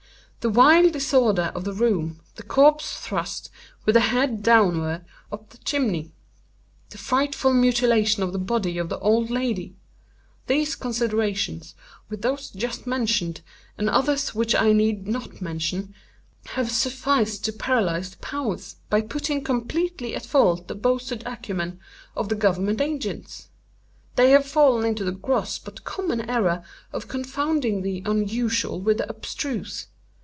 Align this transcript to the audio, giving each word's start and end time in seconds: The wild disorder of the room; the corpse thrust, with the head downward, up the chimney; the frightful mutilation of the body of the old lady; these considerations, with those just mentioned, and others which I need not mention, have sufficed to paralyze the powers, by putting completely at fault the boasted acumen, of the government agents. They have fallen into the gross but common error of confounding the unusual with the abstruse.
The 0.43 0.49
wild 0.49 0.93
disorder 0.93 1.51
of 1.53 1.65
the 1.65 1.71
room; 1.73 2.19
the 2.35 2.41
corpse 2.41 2.97
thrust, 2.99 3.51
with 3.85 3.93
the 3.93 3.99
head 4.01 4.41
downward, 4.41 5.05
up 5.31 5.49
the 5.51 5.59
chimney; 5.59 6.13
the 6.89 6.97
frightful 6.97 7.53
mutilation 7.53 8.23
of 8.23 8.33
the 8.33 8.39
body 8.39 8.79
of 8.79 8.89
the 8.89 8.97
old 8.97 9.29
lady; 9.29 9.75
these 10.47 10.75
considerations, 10.75 11.75
with 12.09 12.23
those 12.23 12.49
just 12.49 12.87
mentioned, 12.87 13.41
and 13.77 13.87
others 13.87 14.33
which 14.33 14.55
I 14.55 14.71
need 14.73 15.07
not 15.07 15.43
mention, 15.43 15.93
have 16.45 16.71
sufficed 16.71 17.45
to 17.45 17.53
paralyze 17.53 18.09
the 18.09 18.17
powers, 18.17 18.77
by 18.89 19.01
putting 19.01 19.43
completely 19.43 20.15
at 20.15 20.25
fault 20.25 20.67
the 20.67 20.73
boasted 20.73 21.21
acumen, 21.27 21.79
of 22.15 22.29
the 22.29 22.35
government 22.35 22.81
agents. 22.81 23.49
They 24.15 24.31
have 24.31 24.47
fallen 24.47 24.85
into 24.87 25.03
the 25.03 25.11
gross 25.11 25.59
but 25.59 25.83
common 25.83 26.27
error 26.27 26.63
of 26.91 27.07
confounding 27.07 27.83
the 27.83 28.01
unusual 28.07 28.81
with 28.81 28.97
the 28.97 29.07
abstruse. 29.07 29.85